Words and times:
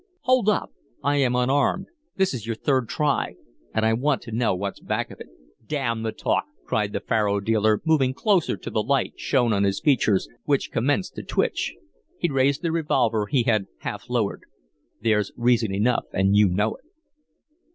"Hold 0.21 0.49
up! 0.49 0.71
I 1.03 1.17
am 1.17 1.35
unarmed. 1.35 1.85
This 2.15 2.33
is 2.33 2.47
your 2.47 2.55
third 2.55 2.89
try, 2.89 3.35
and 3.71 3.85
I 3.85 3.93
want 3.93 4.23
to 4.23 4.31
know 4.31 4.55
what's 4.55 4.79
back 4.79 5.11
of 5.11 5.19
it." 5.19 5.27
"DAMN 5.63 6.01
the 6.01 6.11
talk!" 6.11 6.45
cried 6.65 6.91
the 6.91 6.99
faro 7.01 7.39
dealer, 7.39 7.83
moving 7.85 8.15
closer 8.15 8.57
till 8.57 8.73
the 8.73 8.81
light 8.81 9.13
shone 9.17 9.53
on 9.53 9.63
his 9.63 9.79
features, 9.79 10.27
which 10.43 10.71
commenced 10.71 11.13
to 11.17 11.23
twitch. 11.23 11.75
He 12.17 12.31
raised 12.31 12.63
the 12.63 12.71
revolver 12.71 13.27
he 13.27 13.43
had 13.43 13.67
half 13.81 14.09
lowered. 14.09 14.41
"There's 15.01 15.31
reason 15.37 15.71
enough, 15.71 16.05
and 16.11 16.35
you 16.35 16.49
know 16.49 16.73
it." 16.77 16.85